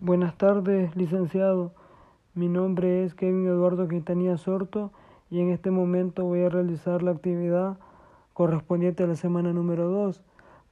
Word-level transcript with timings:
Buenas 0.00 0.36
tardes, 0.36 0.94
licenciado. 0.94 1.72
Mi 2.34 2.48
nombre 2.48 3.04
es 3.04 3.14
Kevin 3.14 3.46
Eduardo 3.46 3.88
Quintanilla 3.88 4.36
Sorto 4.36 4.92
y 5.30 5.40
en 5.40 5.48
este 5.48 5.70
momento 5.70 6.26
voy 6.26 6.42
a 6.42 6.50
realizar 6.50 7.02
la 7.02 7.12
actividad 7.12 7.78
correspondiente 8.34 9.04
a 9.04 9.06
la 9.06 9.16
semana 9.16 9.54
número 9.54 9.88
2. 9.88 10.22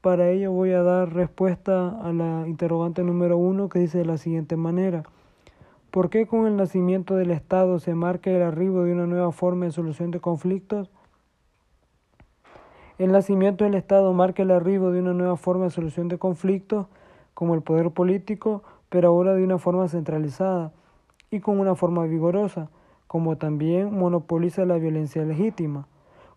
Para 0.02 0.28
ello 0.28 0.52
voy 0.52 0.72
a 0.72 0.82
dar 0.82 1.14
respuesta 1.14 1.88
a 2.02 2.12
la 2.12 2.46
interrogante 2.46 3.02
número 3.02 3.38
1 3.38 3.70
que 3.70 3.78
dice 3.78 3.96
de 3.96 4.04
la 4.04 4.18
siguiente 4.18 4.56
manera. 4.56 5.04
¿Por 5.90 6.10
qué 6.10 6.26
con 6.26 6.46
el 6.46 6.56
nacimiento 6.56 7.16
del 7.16 7.30
Estado 7.30 7.78
se 7.78 7.94
marca 7.94 8.30
el 8.30 8.42
arribo 8.42 8.82
de 8.82 8.92
una 8.92 9.06
nueva 9.06 9.32
forma 9.32 9.64
de 9.64 9.72
solución 9.72 10.10
de 10.10 10.20
conflictos? 10.20 10.90
El 12.98 13.10
nacimiento 13.10 13.64
del 13.64 13.74
Estado 13.74 14.12
marca 14.12 14.42
el 14.42 14.50
arribo 14.50 14.90
de 14.90 15.00
una 15.00 15.14
nueva 15.14 15.38
forma 15.38 15.64
de 15.64 15.70
solución 15.70 16.08
de 16.08 16.18
conflictos, 16.18 16.88
como 17.32 17.54
el 17.54 17.62
poder 17.62 17.90
político, 17.90 18.62
pero 18.94 19.08
ahora 19.08 19.34
de 19.34 19.42
una 19.42 19.58
forma 19.58 19.88
centralizada 19.88 20.72
y 21.28 21.40
con 21.40 21.58
una 21.58 21.74
forma 21.74 22.04
vigorosa, 22.04 22.70
como 23.08 23.36
también 23.36 23.92
monopoliza 23.92 24.64
la 24.66 24.76
violencia 24.76 25.24
legítima. 25.24 25.88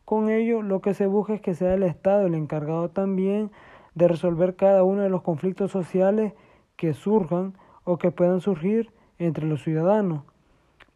Con 0.05 0.31
ello, 0.31 0.63
lo 0.63 0.81
que 0.81 0.95
se 0.95 1.05
busca 1.05 1.35
es 1.35 1.41
que 1.41 1.53
sea 1.53 1.75
el 1.75 1.83
Estado 1.83 2.25
el 2.25 2.33
encargado 2.33 2.89
también 2.89 3.51
de 3.93 4.07
resolver 4.07 4.55
cada 4.55 4.83
uno 4.83 5.03
de 5.03 5.09
los 5.09 5.21
conflictos 5.21 5.69
sociales 5.69 6.33
que 6.77 6.95
surjan 6.95 7.53
o 7.83 7.99
que 7.99 8.09
puedan 8.09 8.41
surgir 8.41 8.91
entre 9.19 9.45
los 9.45 9.61
ciudadanos, 9.61 10.23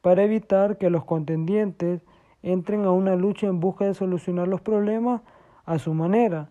para 0.01 0.23
evitar 0.23 0.79
que 0.79 0.89
los 0.89 1.05
contendientes 1.05 2.01
entren 2.41 2.85
a 2.85 2.91
una 2.91 3.15
lucha 3.15 3.45
en 3.45 3.59
busca 3.59 3.85
de 3.85 3.93
solucionar 3.93 4.47
los 4.47 4.61
problemas 4.61 5.21
a 5.65 5.77
su 5.77 5.93
manera. 5.93 6.49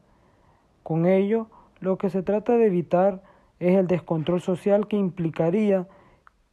Con 0.85 1.05
ello, 1.07 1.49
lo 1.81 1.99
que 1.99 2.11
se 2.11 2.23
trata 2.23 2.57
de 2.57 2.67
evitar 2.67 3.29
es 3.61 3.77
el 3.77 3.87
descontrol 3.87 4.41
social 4.41 4.89
que 4.89 4.97
implicaría 4.97 5.87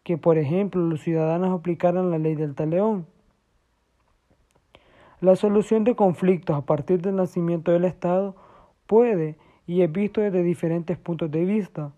que, 0.03 0.17
por 0.17 0.37
ejemplo, 0.37 0.81
los 0.81 1.01
ciudadanos 1.01 1.57
aplicaran 1.57 2.11
la 2.11 2.17
ley 2.19 2.35
del 2.35 2.53
taleón. 2.53 3.07
La 5.19 5.35
solución 5.35 5.83
de 5.83 5.95
conflictos 5.95 6.55
a 6.55 6.61
partir 6.61 7.01
del 7.01 7.15
nacimiento 7.15 7.71
del 7.71 7.85
Estado 7.85 8.35
puede 8.85 9.35
y 9.65 9.81
es 9.81 9.91
visto 9.91 10.21
desde 10.21 10.43
diferentes 10.43 10.97
puntos 10.97 11.31
de 11.31 11.43
vista. 11.43 11.91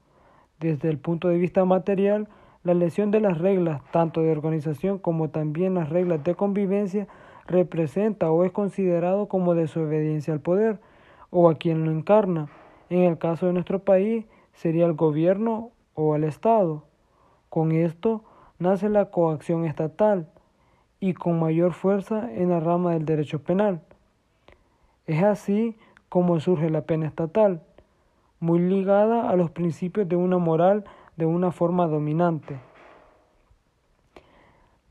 Desde 0.59 0.89
el 0.89 0.97
punto 0.97 1.27
de 1.27 1.37
vista 1.37 1.65
material, 1.65 2.27
la 2.63 2.73
lesión 2.73 3.11
de 3.11 3.19
las 3.19 3.37
reglas, 3.37 3.81
tanto 3.91 4.21
de 4.21 4.31
organización 4.31 4.99
como 4.99 5.29
también 5.29 5.73
las 5.73 5.89
reglas 5.89 6.23
de 6.23 6.35
convivencia, 6.35 7.07
representa 7.47 8.31
o 8.31 8.43
es 8.43 8.51
considerado 8.51 9.27
como 9.27 9.55
desobediencia 9.55 10.33
al 10.33 10.39
poder 10.39 10.79
o 11.29 11.49
a 11.49 11.55
quien 11.55 11.85
lo 11.85 11.91
encarna. 11.91 12.47
En 12.89 13.03
el 13.03 13.17
caso 13.17 13.47
de 13.47 13.53
nuestro 13.53 13.79
país, 13.79 14.25
sería 14.61 14.85
el 14.85 14.93
gobierno 14.93 15.71
o 15.93 16.17
el 16.17 16.25
Estado. 16.25 16.83
Con 17.47 17.71
esto 17.71 18.25
nace 18.57 18.89
la 18.89 19.05
coacción 19.05 19.63
estatal 19.63 20.27
y 20.99 21.13
con 21.13 21.39
mayor 21.39 21.71
fuerza 21.71 22.29
en 22.33 22.49
la 22.49 22.59
rama 22.59 22.91
del 22.91 23.05
derecho 23.05 23.41
penal. 23.41 23.81
Es 25.07 25.23
así 25.23 25.77
como 26.09 26.41
surge 26.41 26.69
la 26.69 26.81
pena 26.81 27.07
estatal, 27.07 27.61
muy 28.41 28.59
ligada 28.59 29.29
a 29.29 29.35
los 29.37 29.49
principios 29.49 30.09
de 30.09 30.17
una 30.17 30.39
moral 30.39 30.83
de 31.15 31.25
una 31.25 31.53
forma 31.53 31.87
dominante. 31.87 32.59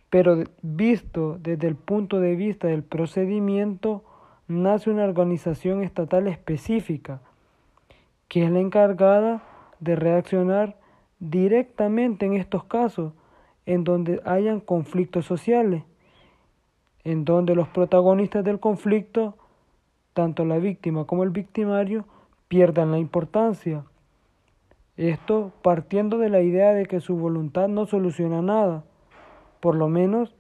Pero 0.09 0.45
visto 0.63 1.37
desde 1.41 1.69
el 1.69 1.77
punto 1.77 2.21
de 2.21 2.37
vista 2.37 2.69
del 2.69 2.85
procedimiento, 2.85 4.03
nace 4.47 4.89
una 4.89 5.05
organización 5.05 5.83
estatal 5.83 6.27
específica, 6.27 7.21
que 8.29 8.45
es 8.45 8.51
la 8.51 8.61
encargada 8.61 9.43
de 9.81 9.97
reaccionar 9.97 10.77
directamente 11.19 12.27
en 12.27 12.35
estos 12.35 12.65
casos 12.65 13.13
en 13.67 13.85
donde 13.85 14.21
hayan 14.25 14.61
conflictos 14.61 15.27
sociales, 15.27 15.83
en 17.05 17.25
donde 17.25 17.55
los 17.55 17.69
protagonistas 17.69 18.45
del 18.45 18.61
conflicto, 18.61 19.35
tanto 20.15 20.45
la 20.45 20.59
víctima 20.59 21.05
como 21.05 21.23
el 21.23 21.31
victimario, 21.31 22.05
pierdan 22.49 22.93
la 22.93 22.99
importancia. 22.99 23.85
Esto 24.97 25.53
partiendo 25.63 26.19
de 26.19 26.29
la 26.29 26.41
idea 26.41 26.73
de 26.73 26.87
que 26.87 27.01
su 27.01 27.17
voluntad 27.17 27.69
no 27.69 27.87
soluciona 27.87 28.43
nada, 28.43 28.85
por 29.61 29.75
lo 29.75 29.89
menos 29.89 30.35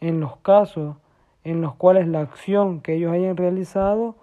en 0.00 0.20
los 0.20 0.36
casos 0.38 0.96
en 1.44 1.60
los 1.60 1.74
cuales 1.74 2.08
la 2.08 2.20
acción 2.20 2.80
que 2.80 2.94
ellos 2.94 3.12
hayan 3.12 3.36
realizado, 3.36 4.16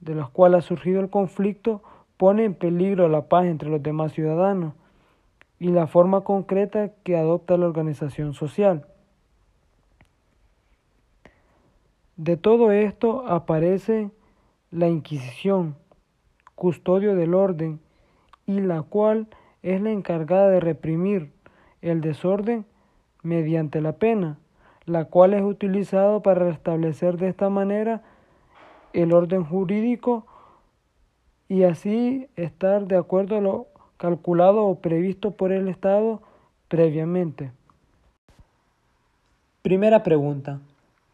de 0.00 0.14
los 0.14 0.30
cuales 0.30 0.64
ha 0.64 0.68
surgido 0.68 1.00
el 1.00 1.10
conflicto, 1.10 1.82
pone 2.20 2.44
en 2.44 2.52
peligro 2.52 3.08
la 3.08 3.30
paz 3.30 3.46
entre 3.46 3.70
los 3.70 3.82
demás 3.82 4.12
ciudadanos 4.12 4.74
y 5.58 5.68
la 5.68 5.86
forma 5.86 6.20
concreta 6.20 6.90
que 7.02 7.16
adopta 7.16 7.56
la 7.56 7.64
organización 7.64 8.34
social. 8.34 8.84
De 12.16 12.36
todo 12.36 12.72
esto 12.72 13.26
aparece 13.26 14.10
la 14.70 14.90
Inquisición, 14.90 15.76
custodio 16.56 17.14
del 17.14 17.32
orden, 17.32 17.80
y 18.44 18.60
la 18.60 18.82
cual 18.82 19.28
es 19.62 19.80
la 19.80 19.90
encargada 19.90 20.50
de 20.50 20.60
reprimir 20.60 21.32
el 21.80 22.02
desorden 22.02 22.66
mediante 23.22 23.80
la 23.80 23.92
pena, 23.92 24.36
la 24.84 25.06
cual 25.06 25.32
es 25.32 25.42
utilizada 25.42 26.20
para 26.20 26.44
restablecer 26.44 27.16
de 27.16 27.30
esta 27.30 27.48
manera 27.48 28.02
el 28.92 29.14
orden 29.14 29.42
jurídico 29.42 30.26
y 31.50 31.64
así 31.64 32.28
estar 32.36 32.86
de 32.86 32.96
acuerdo 32.96 33.36
a 33.36 33.40
lo 33.40 33.66
calculado 33.96 34.64
o 34.64 34.76
previsto 34.76 35.32
por 35.32 35.50
el 35.52 35.66
Estado 35.66 36.22
previamente. 36.68 37.50
Primera 39.60 40.04
pregunta. 40.04 40.60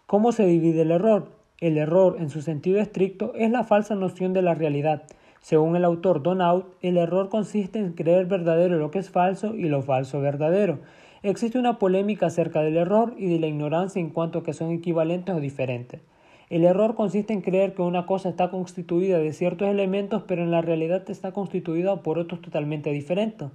¿Cómo 0.06 0.32
se 0.32 0.44
divide 0.44 0.82
el 0.82 0.90
error? 0.90 1.28
El 1.58 1.78
error, 1.78 2.16
en 2.20 2.28
su 2.28 2.42
sentido 2.42 2.78
estricto, 2.78 3.32
es 3.34 3.50
la 3.50 3.64
falsa 3.64 3.94
noción 3.94 4.34
de 4.34 4.42
la 4.42 4.54
realidad. 4.54 5.04
Según 5.40 5.74
el 5.74 5.86
autor 5.86 6.22
Donaut, 6.22 6.66
el 6.82 6.98
error 6.98 7.30
consiste 7.30 7.78
en 7.78 7.94
creer 7.94 8.26
verdadero 8.26 8.76
lo 8.76 8.90
que 8.90 8.98
es 8.98 9.08
falso 9.08 9.54
y 9.54 9.70
lo 9.70 9.80
falso 9.80 10.20
verdadero. 10.20 10.80
Existe 11.22 11.58
una 11.58 11.78
polémica 11.78 12.26
acerca 12.26 12.60
del 12.60 12.76
error 12.76 13.14
y 13.16 13.26
de 13.26 13.40
la 13.40 13.46
ignorancia 13.46 14.00
en 14.00 14.10
cuanto 14.10 14.40
a 14.40 14.42
que 14.42 14.52
son 14.52 14.70
equivalentes 14.70 15.34
o 15.34 15.40
diferentes. 15.40 16.02
El 16.48 16.64
error 16.64 16.94
consiste 16.94 17.32
en 17.32 17.40
creer 17.40 17.74
que 17.74 17.82
una 17.82 18.06
cosa 18.06 18.28
está 18.28 18.50
constituida 18.50 19.18
de 19.18 19.32
ciertos 19.32 19.66
elementos, 19.66 20.22
pero 20.28 20.44
en 20.44 20.52
la 20.52 20.62
realidad 20.62 21.02
está 21.10 21.32
constituida 21.32 22.02
por 22.02 22.20
otros 22.20 22.40
totalmente 22.40 22.92
diferentes. 22.92 23.48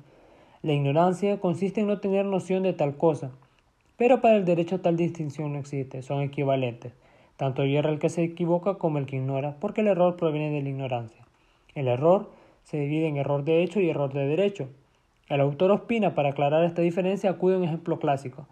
La 0.61 0.73
ignorancia 0.73 1.39
consiste 1.39 1.79
en 1.79 1.87
no 1.87 1.99
tener 1.99 2.25
noción 2.25 2.63
de 2.63 2.73
tal 2.73 2.97
cosa. 2.97 3.31
Pero 3.95 4.19
para 4.19 4.35
el 4.35 4.43
derecho 4.43 4.81
tal 4.81 4.97
distinción 4.97 5.53
no 5.53 5.59
existe, 5.59 6.01
son 6.01 6.21
equivalentes. 6.21 6.91
Tanto 7.37 7.65
hierra 7.65 7.91
el 7.91 7.99
que 7.99 8.09
se 8.09 8.23
equivoca 8.23 8.75
como 8.75 8.97
el 8.97 9.05
que 9.05 9.15
ignora, 9.15 9.55
porque 9.61 9.81
el 9.81 9.87
error 9.87 10.17
proviene 10.17 10.51
de 10.51 10.61
la 10.61 10.69
ignorancia. 10.69 11.25
El 11.75 11.87
error 11.87 12.29
se 12.63 12.77
divide 12.77 13.07
en 13.07 13.15
error 13.15 13.45
de 13.45 13.63
hecho 13.63 13.79
y 13.79 13.89
error 13.89 14.11
de 14.11 14.27
derecho. 14.27 14.67
El 15.29 15.39
autor 15.39 15.71
opina 15.71 16.13
para 16.13 16.31
aclarar 16.31 16.65
esta 16.65 16.81
diferencia 16.81 17.29
acude 17.29 17.55
a 17.55 17.59
un 17.59 17.63
ejemplo 17.63 17.99
clásico 17.99 18.47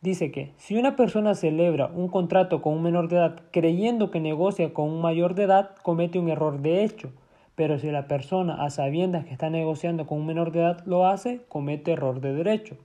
dice 0.00 0.30
que 0.30 0.52
si 0.56 0.76
una 0.76 0.96
persona 0.96 1.34
celebra 1.34 1.90
un 1.94 2.08
contrato 2.08 2.62
con 2.62 2.74
un 2.74 2.82
menor 2.82 3.08
de 3.08 3.16
edad 3.16 3.40
creyendo 3.50 4.10
que 4.10 4.20
negocia 4.20 4.72
con 4.72 4.88
un 4.88 5.00
mayor 5.00 5.34
de 5.34 5.44
edad, 5.44 5.76
comete 5.82 6.18
un 6.18 6.28
error 6.28 6.60
de 6.60 6.84
hecho. 6.84 7.10
Pero 7.54 7.78
si 7.78 7.90
la 7.90 8.08
persona 8.08 8.64
a 8.64 8.70
sabiendas 8.70 9.26
que 9.26 9.32
está 9.32 9.50
negociando 9.50 10.06
con 10.06 10.20
un 10.20 10.26
menor 10.26 10.52
de 10.52 10.60
edad 10.60 10.82
lo 10.86 11.06
hace, 11.06 11.42
comete 11.48 11.92
error 11.92 12.20
de 12.20 12.32
derecho. 12.32 12.76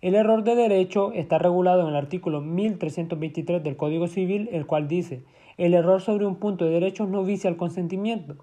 El 0.00 0.14
error 0.14 0.42
de 0.42 0.56
derecho 0.56 1.12
está 1.12 1.38
regulado 1.38 1.82
en 1.82 1.88
el 1.88 1.96
artículo 1.96 2.40
1323 2.40 3.62
del 3.62 3.76
Código 3.76 4.08
Civil, 4.08 4.48
el 4.50 4.66
cual 4.66 4.88
dice, 4.88 5.22
el 5.58 5.74
error 5.74 6.00
sobre 6.00 6.26
un 6.26 6.36
punto 6.36 6.64
de 6.64 6.72
derechos 6.72 7.08
no 7.08 7.22
vicia 7.22 7.50
al 7.50 7.56
consentimiento. 7.56 8.36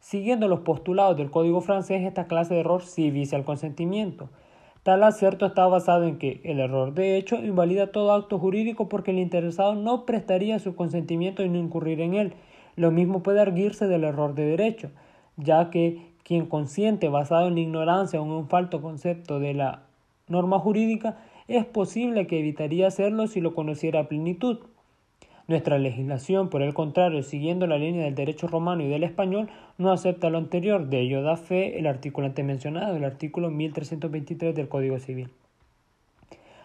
Siguiendo 0.00 0.48
los 0.48 0.60
postulados 0.60 1.16
del 1.16 1.30
Código 1.30 1.60
francés, 1.60 2.02
esta 2.02 2.26
clase 2.26 2.54
de 2.54 2.60
error 2.60 2.82
sí 2.82 3.10
vicia 3.10 3.38
al 3.38 3.44
consentimiento. 3.44 4.28
Tal 4.84 5.02
acierto 5.02 5.46
está 5.46 5.66
basado 5.66 6.04
en 6.04 6.18
que 6.18 6.42
el 6.44 6.60
error 6.60 6.92
de 6.92 7.16
hecho 7.16 7.36
invalida 7.36 7.90
todo 7.90 8.12
acto 8.12 8.38
jurídico 8.38 8.86
porque 8.86 9.12
el 9.12 9.18
interesado 9.18 9.74
no 9.74 10.04
prestaría 10.04 10.58
su 10.58 10.76
consentimiento 10.76 11.42
y 11.42 11.48
no 11.48 11.56
incurrir 11.56 12.02
en 12.02 12.12
él. 12.12 12.34
Lo 12.76 12.90
mismo 12.90 13.22
puede 13.22 13.40
arguirse 13.40 13.88
del 13.88 14.04
error 14.04 14.34
de 14.34 14.44
derecho, 14.44 14.90
ya 15.38 15.70
que 15.70 16.12
quien 16.22 16.44
consiente 16.44 17.08
basado 17.08 17.48
en 17.48 17.56
ignorancia 17.56 18.20
o 18.20 18.26
en 18.26 18.32
un 18.32 18.48
falto 18.48 18.82
concepto 18.82 19.40
de 19.40 19.54
la 19.54 19.84
norma 20.28 20.58
jurídica 20.58 21.16
es 21.48 21.64
posible 21.64 22.26
que 22.26 22.40
evitaría 22.40 22.86
hacerlo 22.86 23.26
si 23.26 23.40
lo 23.40 23.54
conociera 23.54 24.00
a 24.00 24.08
plenitud. 24.08 24.58
Nuestra 25.46 25.78
legislación, 25.78 26.48
por 26.48 26.62
el 26.62 26.72
contrario, 26.72 27.22
siguiendo 27.22 27.66
la 27.66 27.76
línea 27.76 28.04
del 28.04 28.14
derecho 28.14 28.46
romano 28.46 28.82
y 28.82 28.88
del 28.88 29.04
español, 29.04 29.50
no 29.76 29.92
acepta 29.92 30.30
lo 30.30 30.38
anterior. 30.38 30.86
De 30.86 31.00
ello 31.00 31.22
da 31.22 31.36
fe 31.36 31.78
el 31.78 31.86
artículo 31.86 32.26
antes 32.26 32.44
mencionado, 32.44 32.96
el 32.96 33.04
artículo 33.04 33.50
1323 33.50 34.54
del 34.54 34.68
Código 34.68 34.98
Civil. 34.98 35.28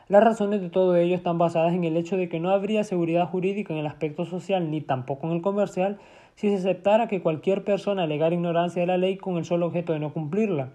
Las 0.07 0.23
razones 0.23 0.61
de 0.61 0.69
todo 0.69 0.95
ello 0.95 1.13
están 1.13 1.37
basadas 1.37 1.73
en 1.73 1.83
el 1.83 1.97
hecho 1.97 2.15
de 2.15 2.29
que 2.29 2.39
no 2.39 2.51
habría 2.51 2.85
seguridad 2.85 3.27
jurídica 3.27 3.73
en 3.73 3.79
el 3.79 3.85
aspecto 3.85 4.25
social 4.25 4.71
ni 4.71 4.79
tampoco 4.79 5.27
en 5.27 5.33
el 5.33 5.41
comercial 5.41 5.99
si 6.35 6.49
se 6.49 6.55
aceptara 6.55 7.07
que 7.07 7.21
cualquier 7.21 7.65
persona 7.65 8.03
alegara 8.03 8.33
ignorancia 8.33 8.81
de 8.81 8.87
la 8.87 8.97
ley 8.97 9.17
con 9.17 9.37
el 9.37 9.43
solo 9.43 9.67
objeto 9.67 9.91
de 9.91 9.99
no 9.99 10.13
cumplirla. 10.13 10.69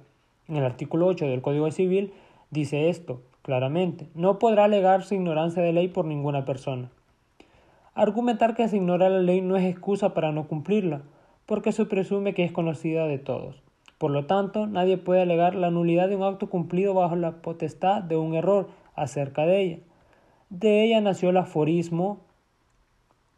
En 0.46 0.56
el 0.56 0.64
artículo 0.64 1.06
8 1.06 1.26
del 1.26 1.40
Código 1.40 1.70
Civil 1.70 2.12
dice 2.50 2.90
esto 2.90 3.22
claramente, 3.40 4.08
no 4.14 4.38
podrá 4.38 4.64
alegarse 4.64 5.14
ignorancia 5.14 5.62
de 5.62 5.72
ley 5.72 5.88
por 5.88 6.04
ninguna 6.04 6.44
persona. 6.44 6.90
Argumentar 7.94 8.56
que 8.56 8.66
se 8.68 8.76
ignora 8.76 9.08
la 9.08 9.20
ley 9.20 9.40
no 9.40 9.56
es 9.56 9.64
excusa 9.64 10.14
para 10.14 10.32
no 10.32 10.48
cumplirla, 10.48 11.02
porque 11.46 11.70
se 11.70 11.86
presume 11.86 12.34
que 12.34 12.44
es 12.44 12.50
conocida 12.50 13.06
de 13.06 13.18
todos. 13.18 13.62
Por 13.98 14.10
lo 14.10 14.26
tanto, 14.26 14.66
nadie 14.66 14.98
puede 14.98 15.22
alegar 15.22 15.54
la 15.54 15.70
nulidad 15.70 16.08
de 16.08 16.16
un 16.16 16.24
acto 16.24 16.50
cumplido 16.50 16.92
bajo 16.92 17.14
la 17.14 17.40
potestad 17.40 18.02
de 18.02 18.16
un 18.16 18.34
error 18.34 18.68
acerca 18.96 19.46
de 19.46 19.60
ella. 19.60 19.78
De 20.50 20.84
ella 20.84 21.00
nació 21.00 21.30
el 21.30 21.36
aforismo 21.36 22.20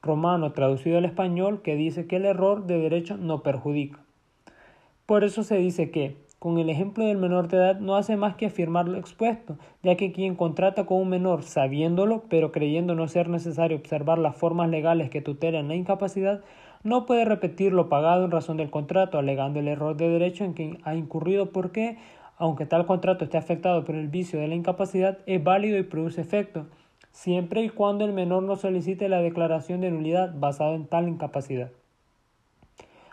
romano 0.00 0.52
traducido 0.52 0.98
al 0.98 1.04
español 1.04 1.60
que 1.60 1.76
dice 1.76 2.06
que 2.06 2.16
el 2.16 2.24
error 2.24 2.66
de 2.66 2.78
derecho 2.78 3.18
no 3.18 3.42
perjudica. 3.42 4.00
Por 5.04 5.22
eso 5.22 5.42
se 5.42 5.56
dice 5.56 5.90
que, 5.90 6.16
con 6.46 6.58
el 6.58 6.70
ejemplo 6.70 7.04
del 7.04 7.16
menor 7.16 7.48
de 7.48 7.56
edad, 7.56 7.80
no 7.80 7.96
hace 7.96 8.16
más 8.16 8.36
que 8.36 8.46
afirmar 8.46 8.86
lo 8.86 8.98
expuesto, 8.98 9.58
ya 9.82 9.96
que 9.96 10.12
quien 10.12 10.36
contrata 10.36 10.86
con 10.86 10.98
un 10.98 11.08
menor 11.08 11.42
sabiéndolo, 11.42 12.22
pero 12.28 12.52
creyendo 12.52 12.94
no 12.94 13.08
ser 13.08 13.28
necesario 13.28 13.76
observar 13.76 14.18
las 14.18 14.36
formas 14.36 14.70
legales 14.70 15.10
que 15.10 15.20
tutelan 15.20 15.66
la 15.66 15.74
incapacidad, 15.74 16.42
no 16.84 17.04
puede 17.04 17.24
repetir 17.24 17.72
lo 17.72 17.88
pagado 17.88 18.24
en 18.24 18.30
razón 18.30 18.58
del 18.58 18.70
contrato, 18.70 19.18
alegando 19.18 19.58
el 19.58 19.66
error 19.66 19.96
de 19.96 20.08
derecho 20.08 20.44
en 20.44 20.54
que 20.54 20.78
ha 20.84 20.94
incurrido 20.94 21.50
porque, 21.50 21.98
aunque 22.38 22.64
tal 22.64 22.86
contrato 22.86 23.24
esté 23.24 23.38
afectado 23.38 23.84
por 23.84 23.96
el 23.96 24.06
vicio 24.06 24.38
de 24.38 24.46
la 24.46 24.54
incapacidad, 24.54 25.18
es 25.26 25.42
válido 25.42 25.78
y 25.78 25.82
produce 25.82 26.20
efecto, 26.20 26.66
siempre 27.10 27.64
y 27.64 27.70
cuando 27.70 28.04
el 28.04 28.12
menor 28.12 28.44
no 28.44 28.54
solicite 28.54 29.08
la 29.08 29.20
declaración 29.20 29.80
de 29.80 29.90
nulidad 29.90 30.32
basada 30.38 30.76
en 30.76 30.86
tal 30.86 31.08
incapacidad. 31.08 31.72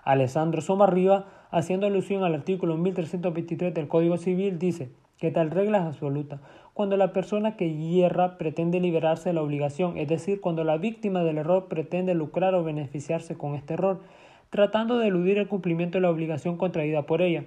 Alessandro 0.03 0.61
Somarriba, 0.61 1.25
haciendo 1.53 1.87
alusión 1.87 2.23
al 2.23 2.35
artículo 2.35 2.75
1323 2.77 3.73
del 3.73 3.87
Código 3.87 4.17
Civil, 4.17 4.59
dice 4.59 4.89
que 5.17 5.31
tal 5.31 5.51
regla 5.51 5.77
es 5.77 5.83
absoluta 5.85 6.41
cuando 6.73 6.97
la 6.97 7.13
persona 7.13 7.55
que 7.55 7.75
hierra 7.75 8.37
pretende 8.37 8.79
liberarse 8.79 9.29
de 9.29 9.33
la 9.33 9.43
obligación, 9.43 9.97
es 9.97 10.07
decir, 10.07 10.41
cuando 10.41 10.63
la 10.63 10.77
víctima 10.77 11.23
del 11.23 11.37
error 11.37 11.67
pretende 11.67 12.15
lucrar 12.15 12.55
o 12.55 12.63
beneficiarse 12.63 13.37
con 13.37 13.53
este 13.53 13.75
error, 13.75 14.01
tratando 14.49 14.97
de 14.97 15.07
eludir 15.07 15.37
el 15.37 15.47
cumplimiento 15.47 15.97
de 15.97 16.01
la 16.01 16.09
obligación 16.09 16.57
contraída 16.57 17.03
por 17.03 17.21
ella. 17.21 17.45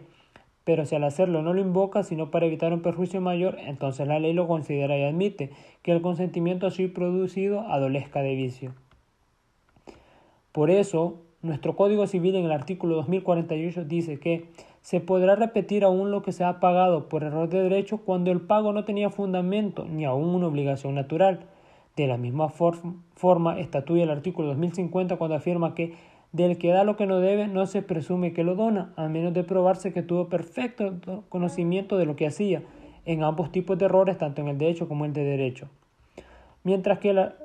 Pero 0.62 0.85
si 0.87 0.94
al 0.94 1.05
hacerlo 1.05 1.43
no 1.43 1.55
lo 1.55 1.61
invoca, 1.61 2.02
sino 2.02 2.31
para 2.31 2.47
evitar 2.47 2.73
un 2.73 2.82
perjuicio 2.82 3.20
mayor, 3.20 3.56
entonces 3.59 4.06
la 4.06 4.19
ley 4.19 4.32
lo 4.32 4.49
considera 4.49 4.97
y 4.97 5.02
admite 5.02 5.50
que 5.82 5.93
el 5.93 6.02
consentimiento 6.02 6.67
así 6.67 6.87
producido 6.87 7.61
adolezca 7.62 8.23
de 8.23 8.35
vicio. 8.35 8.75
Por 10.52 10.70
eso, 10.70 11.23
nuestro 11.47 11.77
Código 11.77 12.07
Civil 12.07 12.35
en 12.35 12.45
el 12.45 12.53
artículo 12.53 12.97
2048 12.97 13.85
dice 13.85 14.19
que 14.19 14.49
se 14.83 15.01
podrá 15.01 15.35
repetir 15.37 15.85
aún 15.85 16.11
lo 16.11 16.23
que 16.23 16.33
se 16.33 16.45
ha 16.45 16.61
pagado 16.61 17.09
por 17.09 17.25
error 17.25 17.49
de 17.49 17.63
derecho 17.63 17.99
cuando 17.99 18.31
el 18.31 18.41
pago 18.41 18.73
no 18.73 18.85
tenía 18.85 19.11
fundamento 19.11 19.87
ni 19.89 20.05
aún 20.05 20.35
una 20.35 20.47
obligación 20.47 20.95
natural. 20.95 21.41
De 21.97 22.07
la 22.07 22.19
misma 22.19 22.51
forma 22.51 23.59
estatuye 23.59 24.03
el 24.03 24.11
artículo 24.11 24.49
2050 24.49 25.17
cuando 25.17 25.37
afirma 25.37 25.75
que 25.75 25.95
del 26.33 26.59
que 26.59 26.69
da 26.69 26.85
lo 26.85 26.97
que 26.97 27.07
no 27.07 27.21
debe 27.21 27.49
no 27.49 27.67
se 27.67 27.81
presume 27.81 28.33
que 28.33 28.45
lo 28.45 28.55
dona, 28.55 28.93
a 28.97 29.09
menos 29.09 29.33
de 29.33 29.45
probarse 29.45 29.93
que 29.93 30.03
tuvo 30.03 30.29
perfecto 30.29 31.25
conocimiento 31.31 31.97
de 31.97 32.05
lo 32.05 32.17
que 32.17 32.27
hacía, 32.27 32.63
en 33.07 33.23
ambos 33.23 33.51
tipos 33.53 33.79
de 33.79 33.87
errores, 33.87 34.19
tanto 34.19 34.43
en 34.43 34.49
el 34.49 34.59
de 34.59 34.69
hecho 34.69 34.89
como 34.89 35.07
el 35.07 35.15
de 35.15 35.25
derecho. 35.25 35.69
Mientras 36.65 36.99
que 36.99 37.15
la, 37.15 37.37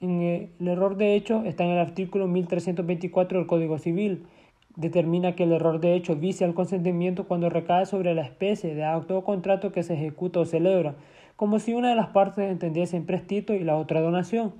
el 0.00 0.66
error 0.66 0.96
de 0.96 1.14
hecho 1.14 1.44
está 1.44 1.64
en 1.64 1.70
el 1.70 1.78
artículo 1.78 2.26
1324 2.26 3.38
del 3.38 3.46
Código 3.46 3.78
Civil. 3.78 4.26
Determina 4.76 5.34
que 5.34 5.42
el 5.42 5.52
error 5.52 5.80
de 5.80 5.94
hecho 5.94 6.16
vicia 6.16 6.46
el 6.46 6.54
consentimiento 6.54 7.28
cuando 7.28 7.50
recae 7.50 7.84
sobre 7.84 8.14
la 8.14 8.22
especie 8.22 8.74
de 8.74 8.84
acto 8.84 9.18
o 9.18 9.24
contrato 9.24 9.72
que 9.72 9.82
se 9.82 9.94
ejecuta 9.94 10.40
o 10.40 10.46
celebra, 10.46 10.94
como 11.36 11.58
si 11.58 11.74
una 11.74 11.90
de 11.90 11.96
las 11.96 12.08
partes 12.08 12.50
entendiese 12.50 12.96
en 12.96 13.04
prestito 13.04 13.52
y 13.52 13.64
la 13.64 13.76
otra 13.76 14.00
donación, 14.00 14.54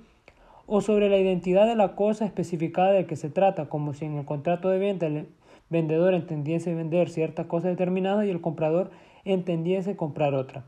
o 0.67 0.81
sobre 0.81 1.09
la 1.09 1.17
identidad 1.17 1.65
de 1.65 1.75
la 1.75 1.95
cosa 1.95 2.25
especificada 2.25 2.91
de 2.91 3.05
que 3.05 3.15
se 3.15 3.29
trata, 3.29 3.67
como 3.67 3.93
si 3.93 4.05
en 4.05 4.17
el 4.17 4.25
contrato 4.25 4.69
de 4.69 4.79
venta 4.79 5.07
el 5.07 5.27
vendedor 5.69 6.13
entendiese 6.13 6.75
vender 6.75 7.09
cierta 7.09 7.47
cosa 7.47 7.69
determinada 7.69 8.25
y 8.25 8.29
el 8.29 8.41
comprador 8.41 8.91
entendiese 9.25 9.95
comprar 9.95 10.35
otra. 10.35 10.65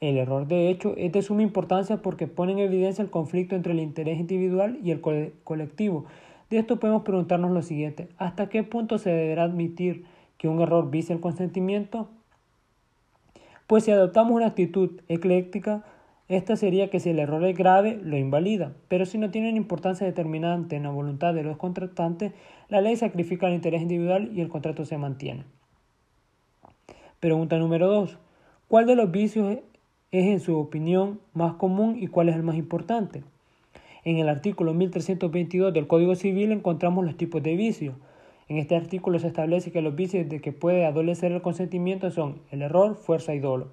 El 0.00 0.16
error 0.16 0.46
de 0.46 0.70
hecho 0.70 0.94
es 0.96 1.10
de 1.10 1.22
suma 1.22 1.42
importancia 1.42 1.96
porque 2.02 2.28
pone 2.28 2.52
en 2.52 2.60
evidencia 2.60 3.02
el 3.02 3.10
conflicto 3.10 3.56
entre 3.56 3.72
el 3.72 3.80
interés 3.80 4.20
individual 4.20 4.78
y 4.82 4.92
el 4.92 5.00
colectivo. 5.00 6.04
De 6.50 6.58
esto 6.58 6.78
podemos 6.78 7.02
preguntarnos 7.02 7.50
lo 7.50 7.62
siguiente, 7.62 8.08
¿hasta 8.16 8.48
qué 8.48 8.62
punto 8.62 8.98
se 8.98 9.10
deberá 9.10 9.42
admitir 9.42 10.04
que 10.38 10.48
un 10.48 10.60
error 10.60 10.88
vicia 10.88 11.14
el 11.14 11.20
consentimiento? 11.20 12.08
Pues 13.66 13.84
si 13.84 13.90
adoptamos 13.90 14.32
una 14.32 14.46
actitud 14.46 15.00
ecléctica, 15.08 15.84
esta 16.28 16.56
sería 16.56 16.90
que 16.90 17.00
si 17.00 17.10
el 17.10 17.18
error 17.18 17.44
es 17.44 17.56
grave, 17.56 17.98
lo 18.02 18.16
invalida, 18.16 18.72
pero 18.86 19.04
si 19.04 19.18
no 19.18 19.30
tiene 19.30 19.48
una 19.48 19.58
importancia 19.58 20.06
determinante 20.06 20.76
en 20.76 20.84
la 20.84 20.90
voluntad 20.90 21.34
de 21.34 21.42
los 21.42 21.56
contratantes, 21.56 22.32
la 22.68 22.80
ley 22.80 22.96
sacrifica 22.96 23.48
el 23.48 23.54
interés 23.54 23.82
individual 23.82 24.30
y 24.32 24.42
el 24.42 24.48
contrato 24.48 24.84
se 24.84 24.96
mantiene. 24.96 25.44
Pregunta 27.18 27.58
número 27.58 27.88
2. 27.88 28.16
¿Cuál 28.68 28.86
de 28.86 28.94
los 28.94 29.10
vicios 29.10 29.58
es 30.10 30.24
en 30.26 30.40
su 30.40 30.58
opinión 30.58 31.20
más 31.34 31.54
común 31.54 31.98
y 32.00 32.06
cuál 32.06 32.30
es 32.30 32.36
el 32.36 32.42
más 32.42 32.56
importante. 32.56 33.22
En 34.04 34.16
el 34.16 34.30
artículo 34.30 34.72
1322 34.72 35.74
del 35.74 35.86
Código 35.86 36.14
Civil 36.14 36.50
encontramos 36.52 37.04
los 37.04 37.16
tipos 37.16 37.42
de 37.42 37.56
vicios. 37.56 37.94
En 38.48 38.56
este 38.56 38.74
artículo 38.74 39.18
se 39.18 39.26
establece 39.26 39.70
que 39.70 39.82
los 39.82 39.94
vicios 39.94 40.26
de 40.26 40.40
que 40.40 40.52
puede 40.52 40.86
adolecer 40.86 41.32
el 41.32 41.42
consentimiento 41.42 42.10
son 42.10 42.40
el 42.50 42.62
error, 42.62 42.96
fuerza 42.96 43.34
y 43.34 43.38
dolo. 43.38 43.68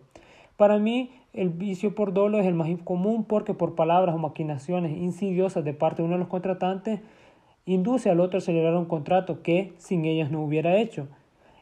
Para 0.57 0.77
mí, 0.77 1.11
el 1.31 1.49
vicio 1.49 1.95
por 1.95 2.11
dolo 2.11 2.39
es 2.39 2.45
el 2.45 2.53
más 2.53 2.69
común 2.83 3.23
porque 3.23 3.53
por 3.53 3.75
palabras 3.75 4.15
o 4.15 4.17
maquinaciones 4.17 4.97
insidiosas 4.97 5.63
de 5.63 5.73
parte 5.73 6.01
de 6.01 6.07
uno 6.07 6.15
de 6.15 6.19
los 6.19 6.27
contratantes 6.27 6.99
induce 7.65 8.09
al 8.09 8.19
otro 8.19 8.39
a 8.39 8.41
celebrar 8.41 8.75
un 8.75 8.85
contrato 8.85 9.41
que 9.41 9.73
sin 9.77 10.03
ellos 10.03 10.31
no 10.31 10.43
hubiera 10.43 10.77
hecho. 10.77 11.07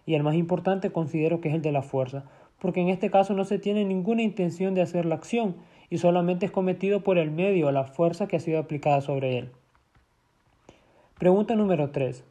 Y 0.08 0.16
el 0.16 0.24
más 0.24 0.36
importante 0.36 0.92
considero 0.92 1.42
que 1.42 1.50
es 1.50 1.56
el 1.56 1.62
de 1.62 1.72
la 1.72 1.84
fuerza 1.84 2.26
porque 2.64 2.80
en 2.80 2.88
este 2.88 3.12
caso 3.12 3.34
no 3.34 3.44
se 3.44 3.60
tiene 3.60 3.84
ninguna 3.84 4.22
intención 4.22 4.74
de 4.74 4.82
hacer 4.82 5.06
la 5.06 5.16
acción 5.16 5.58
y 5.90 5.98
solamente 5.98 6.46
es 6.46 6.52
cometido 6.54 7.04
por 7.04 7.18
el 7.18 7.30
medio 7.30 7.68
o 7.68 7.72
la 7.74 7.84
fuerza 7.84 8.26
que 8.26 8.38
ha 8.38 8.40
sido 8.40 8.58
aplicada 8.58 9.02
sobre 9.02 9.38
él. 9.38 9.52
Pregunta 11.20 11.56
número 11.56 11.92
3. 11.92 12.24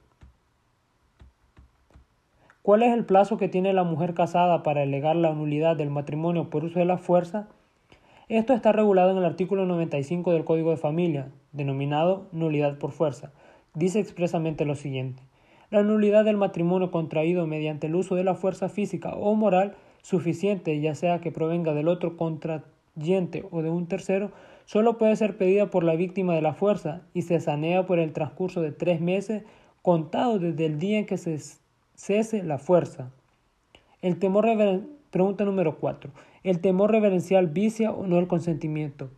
¿Cuál 2.63 2.83
es 2.83 2.95
el 2.95 3.05
plazo 3.05 3.37
que 3.37 3.49
tiene 3.51 3.75
la 3.75 3.85
mujer 3.85 4.15
casada 4.15 4.63
para 4.63 4.81
alegar 4.81 5.17
la 5.17 5.35
nulidad 5.35 5.77
del 5.77 5.91
matrimonio 5.91 6.49
por 6.49 6.65
uso 6.65 6.79
de 6.79 6.87
la 6.87 6.97
fuerza? 6.97 7.49
Esto 8.31 8.55
está 8.55 8.73
regulado 8.73 9.11
en 9.11 9.19
el 9.19 9.27
artículo 9.27 9.67
95 9.67 10.33
del 10.33 10.47
Código 10.47 10.71
de 10.71 10.79
Familia, 10.79 11.29
denominado 11.53 12.29
nulidad 12.33 12.79
por 12.79 12.93
fuerza. 12.93 13.33
Dice 13.75 14.01
expresamente 14.01 14.65
lo 14.65 14.77
siguiente. 14.77 15.23
La 15.69 15.83
nulidad 15.83 16.25
del 16.25 16.39
matrimonio 16.39 16.91
contraído 16.91 17.47
mediante 17.47 17.89
el 17.89 17.97
uso 17.97 18.15
de 18.15 18.25
la 18.25 18.35
fuerza 18.35 18.71
física 18.71 19.11
o 19.11 19.35
moral 19.35 19.77
suficiente, 20.03 20.79
ya 20.81 20.95
sea 20.95 21.21
que 21.21 21.33
provenga 21.33 21.73
del 21.75 21.89
otro 21.89 22.17
contrayente 22.17 23.47
o 23.51 23.63
de 23.63 23.71
un 23.71 23.87
tercero, 23.87 24.31
solo 24.67 24.99
puede 24.99 25.17
ser 25.17 25.37
pedida 25.37 25.71
por 25.71 25.85
la 25.85 25.97
víctima 25.97 26.35
de 26.35 26.43
la 26.43 26.55
fuerza 26.55 27.03
y 27.15 27.23
se 27.23 27.41
sanea 27.41 27.87
por 27.87 27.99
el 27.99 28.13
transcurso 28.13 28.61
de 28.61 28.73
tres 28.73 29.01
meses 29.01 29.45
contado 29.81 30.39
desde 30.39 30.67
el 30.67 30.79
día 30.79 30.99
en 30.99 31.07
que 31.07 31.17
se 31.17 31.39
cese 31.95 32.43
la 32.43 32.59
fuerza. 32.59 33.11
El 34.01 34.19
temor 34.19 34.47
Pregunta 35.13 35.45
número 35.45 35.77
4. 35.77 36.11
¿El 36.43 36.61
temor 36.61 36.91
reverencial 36.91 37.47
vicia 37.47 37.93
o 37.93 38.07
no 38.07 38.19
el 38.19 38.29
consentimiento? 38.29 39.11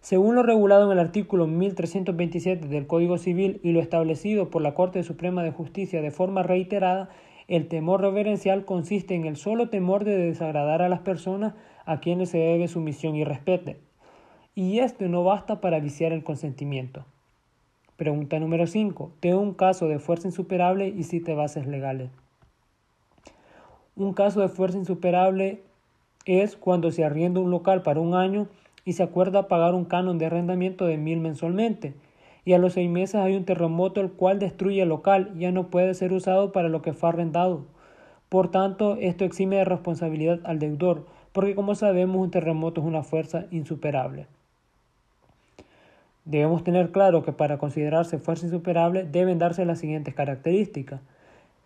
Según 0.00 0.34
lo 0.34 0.42
regulado 0.42 0.86
en 0.86 0.98
el 0.98 0.98
artículo 0.98 1.46
1327 1.46 2.66
del 2.66 2.88
Código 2.88 3.18
Civil 3.18 3.60
y 3.62 3.70
lo 3.70 3.80
establecido 3.80 4.50
por 4.50 4.62
la 4.62 4.74
Corte 4.74 5.04
Suprema 5.04 5.44
de 5.44 5.52
Justicia 5.52 6.02
de 6.02 6.10
forma 6.10 6.42
reiterada, 6.42 7.08
el 7.48 7.66
temor 7.66 8.02
reverencial 8.02 8.66
consiste 8.66 9.14
en 9.14 9.24
el 9.24 9.36
solo 9.36 9.70
temor 9.70 10.04
de 10.04 10.16
desagradar 10.16 10.82
a 10.82 10.90
las 10.90 11.00
personas 11.00 11.54
a 11.86 11.98
quienes 11.98 12.28
se 12.28 12.38
debe 12.38 12.68
sumisión 12.68 13.16
y 13.16 13.24
respeto. 13.24 13.72
Y 14.54 14.80
esto 14.80 15.08
no 15.08 15.24
basta 15.24 15.60
para 15.60 15.80
viciar 15.80 16.12
el 16.12 16.22
consentimiento. 16.22 17.06
Pregunta 17.96 18.38
número 18.38 18.66
5. 18.66 19.12
Tengo 19.20 19.40
un 19.40 19.54
caso 19.54 19.88
de 19.88 19.98
fuerza 19.98 20.28
insuperable 20.28 20.88
y 20.88 21.04
cite 21.04 21.34
bases 21.34 21.66
legales. 21.66 22.10
Un 23.96 24.12
caso 24.12 24.40
de 24.42 24.48
fuerza 24.48 24.76
insuperable 24.76 25.62
es 26.26 26.54
cuando 26.54 26.90
se 26.90 27.04
arrienda 27.04 27.40
un 27.40 27.50
local 27.50 27.82
para 27.82 28.00
un 28.00 28.14
año 28.14 28.48
y 28.84 28.92
se 28.92 29.02
acuerda 29.02 29.48
pagar 29.48 29.74
un 29.74 29.86
canon 29.86 30.18
de 30.18 30.26
arrendamiento 30.26 30.84
de 30.84 30.98
mil 30.98 31.20
mensualmente 31.20 31.94
y 32.44 32.52
a 32.52 32.58
los 32.58 32.74
seis 32.74 32.88
meses 32.88 33.16
hay 33.16 33.36
un 33.36 33.44
terremoto 33.44 34.00
el 34.00 34.12
cual 34.12 34.38
destruye 34.38 34.82
el 34.82 34.88
local 34.88 35.32
ya 35.38 35.52
no 35.52 35.68
puede 35.68 35.94
ser 35.94 36.12
usado 36.12 36.52
para 36.52 36.68
lo 36.68 36.82
que 36.82 36.92
fue 36.92 37.10
arrendado. 37.10 37.66
Por 38.28 38.50
tanto, 38.50 38.96
esto 39.00 39.24
exime 39.24 39.56
de 39.56 39.64
responsabilidad 39.64 40.40
al 40.44 40.58
deudor, 40.58 41.06
porque 41.32 41.54
como 41.54 41.74
sabemos 41.74 42.16
un 42.16 42.30
terremoto 42.30 42.80
es 42.80 42.86
una 42.86 43.02
fuerza 43.02 43.46
insuperable. 43.50 44.26
Debemos 46.24 46.62
tener 46.62 46.90
claro 46.90 47.22
que 47.22 47.32
para 47.32 47.56
considerarse 47.56 48.18
fuerza 48.18 48.44
insuperable 48.44 49.04
deben 49.04 49.38
darse 49.38 49.64
las 49.64 49.78
siguientes 49.78 50.14
características. 50.14 51.00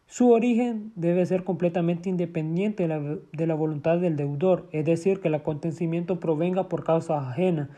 Su 0.06 0.30
origen 0.30 0.92
debe 0.94 1.26
ser 1.26 1.42
completamente 1.42 2.08
independiente 2.08 2.86
de 2.86 3.46
la, 3.46 3.54
voluntad 3.54 3.98
del 3.98 4.16
deudor, 4.16 4.68
es 4.70 4.84
decir, 4.84 5.20
que 5.20 5.28
el 5.28 5.34
acontecimiento 5.34 6.20
provenga 6.20 6.68
por 6.68 6.84
causa 6.84 7.18
ajena, 7.18 7.70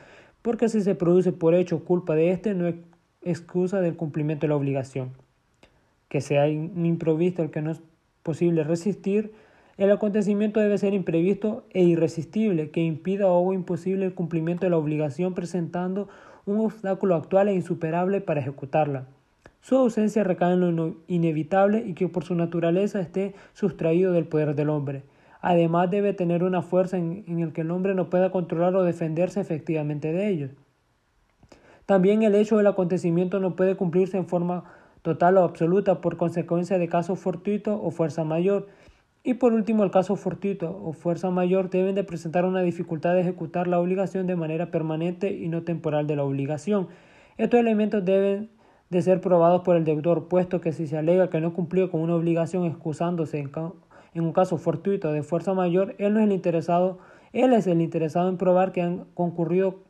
porque 0.44 0.68
si 0.68 0.82
se 0.82 0.94
produce 0.94 1.32
por 1.32 1.54
hecho 1.54 1.84
culpa 1.86 2.14
de 2.14 2.30
éste 2.30 2.52
no 2.52 2.68
es 2.68 2.74
excusa 3.22 3.80
del 3.80 3.96
cumplimiento 3.96 4.42
de 4.42 4.48
la 4.48 4.56
obligación. 4.56 5.12
Que 6.10 6.20
sea 6.20 6.44
un 6.44 6.84
improvisto 6.84 7.40
al 7.40 7.50
que 7.50 7.62
no 7.62 7.70
es 7.70 7.80
posible 8.22 8.62
resistir, 8.62 9.32
el 9.78 9.90
acontecimiento 9.90 10.60
debe 10.60 10.76
ser 10.76 10.92
imprevisto 10.92 11.64
e 11.70 11.82
irresistible, 11.82 12.68
que 12.68 12.82
impida 12.82 13.26
o 13.26 13.54
imposible 13.54 14.04
el 14.04 14.12
cumplimiento 14.12 14.66
de 14.66 14.70
la 14.70 14.76
obligación 14.76 15.32
presentando 15.32 16.10
un 16.44 16.60
obstáculo 16.60 17.14
actual 17.14 17.48
e 17.48 17.54
insuperable 17.54 18.20
para 18.20 18.40
ejecutarla. 18.40 19.06
Su 19.62 19.76
ausencia 19.76 20.24
recae 20.24 20.52
en 20.52 20.76
lo 20.76 20.96
inevitable 21.08 21.84
y 21.86 21.94
que 21.94 22.08
por 22.08 22.24
su 22.24 22.34
naturaleza 22.34 23.00
esté 23.00 23.34
sustraído 23.54 24.12
del 24.12 24.26
poder 24.26 24.54
del 24.54 24.68
hombre. 24.68 25.04
Además 25.46 25.90
debe 25.90 26.14
tener 26.14 26.42
una 26.42 26.62
fuerza 26.62 26.96
en, 26.96 27.22
en 27.28 27.40
el 27.40 27.52
que 27.52 27.60
el 27.60 27.70
hombre 27.70 27.94
no 27.94 28.08
pueda 28.08 28.30
controlar 28.30 28.74
o 28.76 28.82
defenderse 28.82 29.40
efectivamente 29.40 30.10
de 30.10 30.28
ellos. 30.28 30.50
También 31.84 32.22
el 32.22 32.34
hecho 32.34 32.56
del 32.56 32.66
acontecimiento 32.66 33.40
no 33.40 33.54
puede 33.54 33.76
cumplirse 33.76 34.16
en 34.16 34.26
forma 34.26 34.64
total 35.02 35.36
o 35.36 35.44
absoluta 35.44 36.00
por 36.00 36.16
consecuencia 36.16 36.78
de 36.78 36.88
caso 36.88 37.14
fortuito 37.14 37.78
o 37.82 37.90
fuerza 37.90 38.24
mayor, 38.24 38.68
y 39.26 39.34
por 39.34 39.52
último, 39.54 39.84
el 39.84 39.90
caso 39.90 40.16
fortuito 40.16 40.80
o 40.82 40.92
fuerza 40.94 41.30
mayor 41.30 41.68
deben 41.68 41.94
de 41.94 42.04
presentar 42.04 42.44
una 42.44 42.60
dificultad 42.60 43.14
de 43.14 43.22
ejecutar 43.22 43.66
la 43.66 43.80
obligación 43.80 44.26
de 44.26 44.36
manera 44.36 44.70
permanente 44.70 45.30
y 45.30 45.48
no 45.48 45.62
temporal 45.62 46.06
de 46.06 46.16
la 46.16 46.24
obligación. 46.24 46.88
Estos 47.38 47.60
elementos 47.60 48.04
deben 48.04 48.50
de 48.90 49.00
ser 49.00 49.22
probados 49.22 49.62
por 49.62 49.76
el 49.76 49.84
deudor, 49.84 50.28
puesto 50.28 50.60
que 50.60 50.72
si 50.72 50.86
se 50.86 50.98
alega 50.98 51.30
que 51.30 51.40
no 51.40 51.54
cumplió 51.54 51.90
con 51.90 52.02
una 52.02 52.14
obligación 52.14 52.64
excusándose 52.64 53.38
en, 53.38 53.50
en 54.14 54.24
un 54.24 54.32
caso 54.32 54.56
fortuito 54.58 55.12
de 55.12 55.22
fuerza 55.22 55.54
mayor, 55.54 55.94
él 55.98 56.14
no 56.14 56.20
es 56.20 56.26
el 56.26 56.32
interesado, 56.32 56.98
él 57.32 57.52
es 57.52 57.66
el 57.66 57.80
interesado 57.80 58.28
en 58.28 58.36
probar 58.36 58.72
que 58.72 58.82
han 58.82 59.06
concurrido 59.14 59.80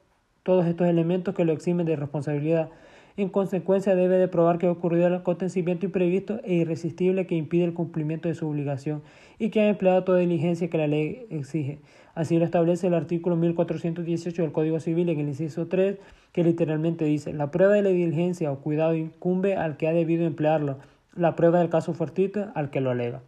todos 0.42 0.66
estos 0.66 0.86
elementos 0.86 1.34
que 1.34 1.44
lo 1.44 1.52
eximen 1.52 1.86
de 1.86 1.96
responsabilidad. 1.96 2.70
En 3.16 3.28
consecuencia, 3.28 3.94
debe 3.94 4.16
de 4.16 4.26
probar 4.26 4.58
que 4.58 4.66
ha 4.66 4.72
ocurrido 4.72 5.06
el 5.06 5.14
acontecimiento 5.14 5.86
imprevisto 5.86 6.40
e 6.42 6.54
irresistible 6.54 7.26
que 7.26 7.36
impide 7.36 7.64
el 7.64 7.72
cumplimiento 7.72 8.28
de 8.28 8.34
su 8.34 8.48
obligación 8.48 9.02
y 9.38 9.50
que 9.50 9.60
ha 9.60 9.68
empleado 9.68 10.02
toda 10.02 10.18
diligencia 10.18 10.68
que 10.68 10.78
la 10.78 10.88
ley 10.88 11.26
exige. 11.30 11.78
Así 12.14 12.38
lo 12.38 12.44
establece 12.44 12.88
el 12.88 12.94
artículo 12.94 13.36
1418 13.36 14.42
del 14.42 14.52
Código 14.52 14.80
Civil 14.80 15.08
en 15.10 15.20
el 15.20 15.28
inciso 15.28 15.68
3, 15.68 15.98
que 16.32 16.44
literalmente 16.44 17.04
dice: 17.04 17.32
La 17.32 17.52
prueba 17.52 17.74
de 17.74 17.82
la 17.82 17.90
diligencia 17.90 18.50
o 18.50 18.58
cuidado 18.58 18.94
incumbe 18.94 19.54
al 19.56 19.76
que 19.76 19.86
ha 19.86 19.92
debido 19.92 20.26
emplearlo, 20.26 20.78
la 21.14 21.36
prueba 21.36 21.60
del 21.60 21.68
caso 21.68 21.94
fortuito 21.94 22.48
al 22.54 22.70
que 22.70 22.80
lo 22.80 22.90
alega. 22.90 23.22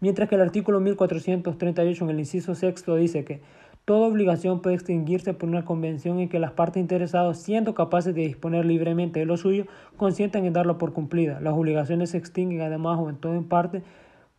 Mientras 0.00 0.28
que 0.28 0.36
el 0.36 0.42
artículo 0.42 0.80
1438 0.80 2.04
en 2.04 2.10
el 2.10 2.18
inciso 2.20 2.54
sexto 2.54 2.94
dice 2.96 3.24
que 3.24 3.40
Toda 3.88 4.06
obligación 4.06 4.60
puede 4.60 4.76
extinguirse 4.76 5.32
por 5.32 5.48
una 5.48 5.64
convención 5.64 6.18
en 6.18 6.28
que 6.28 6.38
las 6.38 6.52
partes 6.52 6.78
interesadas, 6.78 7.40
siendo 7.40 7.72
capaces 7.72 8.14
de 8.14 8.20
disponer 8.20 8.66
libremente 8.66 9.20
de 9.20 9.24
lo 9.24 9.38
suyo, 9.38 9.64
consientan 9.96 10.44
en 10.44 10.52
darlo 10.52 10.76
por 10.76 10.92
cumplida. 10.92 11.40
Las 11.40 11.54
obligaciones 11.54 12.10
se 12.10 12.18
extinguen 12.18 12.60
además 12.60 12.98
o 13.00 13.08
en 13.08 13.16
todo 13.16 13.32
en 13.34 13.48
parte 13.48 13.82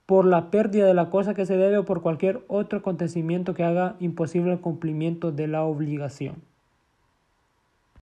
por 0.05 0.25
la 0.25 0.51
pérdida 0.51 0.85
de 0.85 0.93
la 0.93 1.09
cosa 1.09 1.33
que 1.33 1.47
se 1.47 1.57
debe 1.57 1.79
o 1.79 1.85
por 1.85 2.03
cualquier 2.03 2.43
otro 2.47 2.77
acontecimiento 2.77 3.55
que 3.55 3.63
haga 3.63 3.95
imposible 3.99 4.51
el 4.51 4.59
cumplimiento 4.59 5.31
de 5.31 5.47
la 5.47 5.63
obligación. 5.63 6.35